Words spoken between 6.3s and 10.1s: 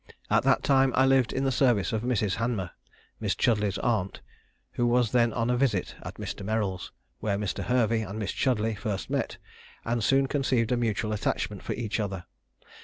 Merrill's, where Mr. Hervey and Miss Chudleigh first met, and